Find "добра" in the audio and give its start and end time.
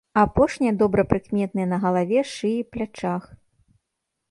0.81-1.03